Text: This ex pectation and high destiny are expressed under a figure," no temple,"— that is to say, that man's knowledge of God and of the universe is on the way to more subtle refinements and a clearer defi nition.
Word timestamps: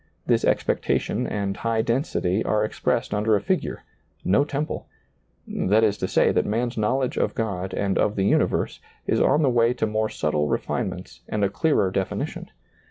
This 0.25 0.43
ex 0.43 0.63
pectation 0.63 1.29
and 1.31 1.57
high 1.57 1.83
destiny 1.83 2.43
are 2.43 2.65
expressed 2.65 3.13
under 3.13 3.35
a 3.35 3.39
figure," 3.39 3.83
no 4.35 4.43
temple,"— 4.43 4.87
that 5.69 5.83
is 5.83 5.95
to 5.99 6.07
say, 6.07 6.31
that 6.31 6.43
man's 6.43 6.75
knowledge 6.75 7.17
of 7.19 7.35
God 7.35 7.71
and 7.75 7.99
of 7.99 8.15
the 8.15 8.25
universe 8.25 8.79
is 9.05 9.21
on 9.21 9.43
the 9.43 9.49
way 9.51 9.75
to 9.75 9.85
more 9.85 10.09
subtle 10.09 10.47
refinements 10.47 11.21
and 11.29 11.43
a 11.43 11.49
clearer 11.51 11.91
defi 11.91 12.15
nition. 12.15 12.47